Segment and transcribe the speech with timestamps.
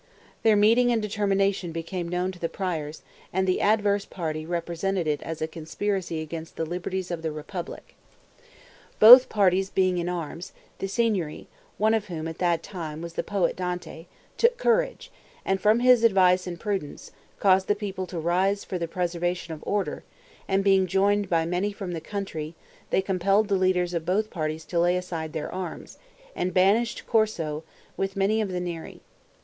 [0.41, 5.21] Their meeting and determination became known to the Priors, and the adverse party represented it
[5.21, 7.93] as a conspiracy against the liberties of the republic.
[8.97, 11.45] Both parties being in arms, the Signory,
[11.77, 14.07] one of whom at that time was the poet Dante,
[14.39, 15.11] took courage,
[15.45, 19.61] and from his advice and prudence, caused the people to rise for the preservation of
[19.67, 20.03] order,
[20.47, 22.55] and being joined by many from the country,
[22.89, 25.99] they compelled the leaders of both parties to lay aside their arms,
[26.35, 27.63] and banished Corso,
[27.97, 28.99] with many of the Neri.